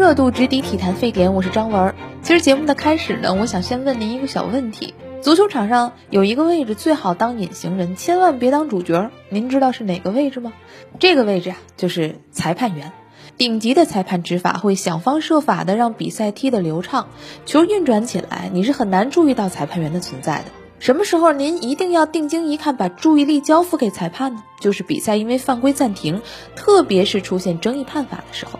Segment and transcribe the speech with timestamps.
[0.00, 1.94] 热度直抵体坛沸点，我是张文。
[2.22, 9.10] 其实节目的开始呢，我想先问您一个小问题：足球场上有一个位置最好当隐形人，千万别当主角。
[9.28, 10.54] 您知道是哪个位置吗？
[10.98, 12.92] 这个位置啊，就是裁判员。
[13.36, 17.08] 顶级的裁判执法会想方设法的让比赛踢得流畅，
[17.44, 20.46] 球运转起来，你是很难注意到裁判员的存在的。
[20.78, 24.42] 什么时候您一定要定睛一看，把注意力交付给裁判呢？
[24.60, 26.22] 就是比赛因为犯规暂停，
[26.56, 28.58] 特别是出现争议判罚的时候。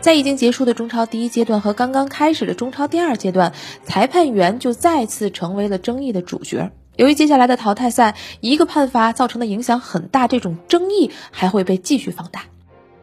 [0.00, 3.52] 在已经结束的中超第一阶段和刚刚开始的中超第二阶段，
[3.84, 6.70] 裁判员就再次成为了争议的主角。
[6.96, 12.44] 由于接下来的淘汰赛一个判罚造成的影响很大，这种争议还会被继续放大。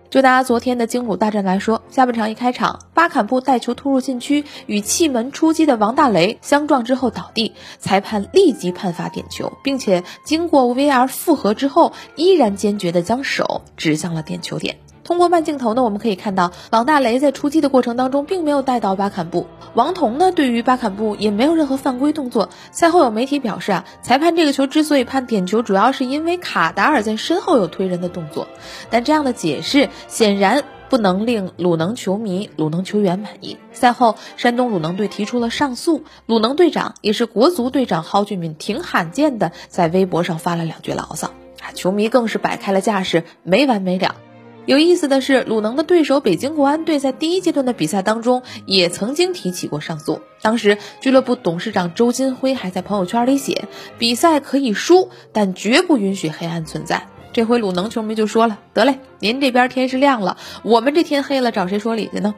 [0.09, 14.77] 就拿昨天的京鲁大战来说，下半场一开场，巴坎布带球突入禁区，与气门出击的王大雷相撞之后倒地，裁判立即判罚点球，并且经过 VR 复核之后，依然坚决地将手指向了点球点。
[15.03, 19.47] 通过慢镜头呢，我们可以看到王大雷在出击的过程当中，并没有带到巴坎布。
[19.73, 22.49] 王彤呢，对于巴坎布也没有任何犯规动作。
[22.71, 28.47] 赛后有媒体表示啊，裁判这个球之所以判点球，主要是因为卡达尔在身后有推人的动作。
[28.89, 33.57] 但这样的解释显然不能令鲁能球迷、鲁能球员满意。
[33.71, 41.27] 赛后，山东鲁能队提出了上诉，鲁能队长也是国足队长蒿俊闵挺罕见的在微博上发了两句牢骚
[41.61, 44.15] 啊，球迷更是摆开了架势，没完没了。
[44.65, 50.21] 有意思的是，鲁能的对手北京国安队在第一阶段的比赛当中也曾经提起过上诉。
[50.41, 53.67] 当时俱乐部董事长周金辉还在朋友圈里写
[53.99, 62.33] ：“比赛可以输，但绝不允许黑暗存在。”这回鲁能球迷就说了：“得嘞，您这边天是亮了，我们这天黑了，找谁说理去呢？”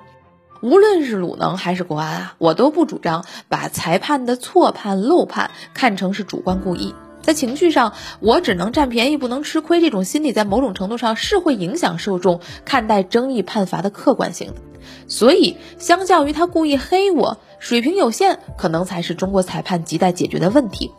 [0.61, 6.95] 无论是鲁能还是国安啊，我都不主张把裁判的错判、漏判看成是主观故意。
[7.25, 14.61] 在情绪上，我只能占便宜不能吃亏，这种心理在某种程度上是会影响受众看待争议判罚的客观性的。
[15.07, 20.91] 所以，相较于他故意黑我，水平有限，可能才是中国裁判亟待解决的问题。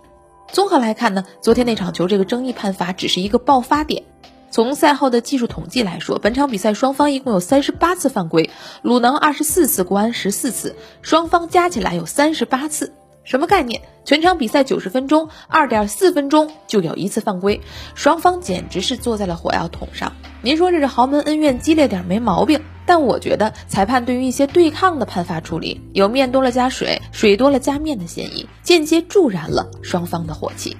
[0.50, 4.02] 综合来看呢，昨天那场球这个争议判罚只是一个爆发点。
[4.50, 8.50] 从赛后的技术统计来说，本场比赛双方一共有三十八次犯规，
[8.82, 12.92] 鲁能二十四次，国安十四次，双方加起来有三十八次。
[13.26, 13.82] 什么概念？
[14.04, 17.60] 全场比赛九十分钟，二点四分钟就有一次犯规，
[17.96, 20.12] 双方简直是坐在了火药桶上。
[20.42, 30.76] 您说这是豪门恩怨激烈点没毛病，但我觉得裁判对于一些对抗的判罚处理，有面多了加水，水多了加面的嫌疑，间接助燃了双方的火气。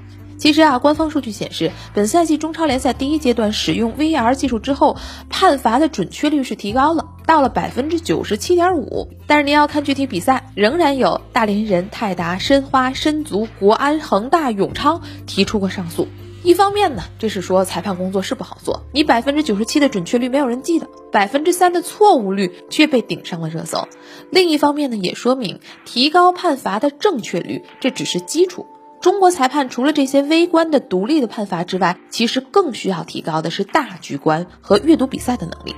[0.46, 4.96] 其实啊，官方数据显示，本赛季中超联赛第一阶段使用 VR 技术之后，
[5.28, 9.08] 判罚的准确率是提高了，到了百分之九十七点五。
[9.26, 16.06] 但是您要看具体比赛，仍然有大连人、泰达、申花、申足、国安、恒大、永昌提出过上诉。
[16.44, 23.88] 一方面呢，这是说裁判工作是不好做，你百分之九十七的准确率没有人记得，百分之三的错误率却被顶上了热搜。
[24.30, 28.64] 另一方面呢，也说明提高判罚的正确率，这只是基础。
[29.06, 35.76] 中国裁判除了这些微观的独立的判罚之外，其实更需要提高的是大局观和阅读比赛的能力。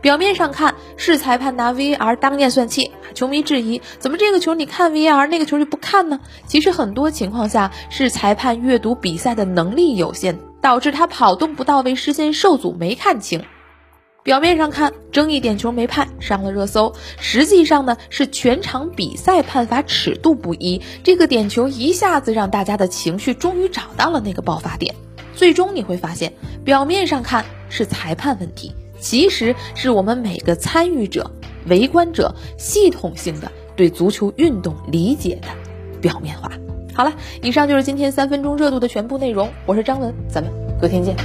[0.00, 6.20] 表面上看是裁判拿 VR 当验算器，球迷质疑怎么这个球你看 VR，那个球就不看呢？
[6.46, 13.44] 其实很多情况下是裁判阅读比赛的能力有限，导致他跑动不到位，视线受阻，没看清。
[14.22, 24.94] 表面上看，争议点球没判上了热搜，实际上呢是全场比赛判罚尺度不一，这个点球一下子让大家的情绪终于找到了那个爆发点。
[25.34, 26.32] 最终你会发现，
[26.62, 31.30] 表面上看是裁判问题，其实是我们每个参与者、
[31.66, 35.48] 围观者系统性的对足球运动理解的
[35.98, 36.52] 表面化。
[36.94, 41.16] 好了，以上就是今天三分钟热度的全部内容，我是张文，咱们隔天见。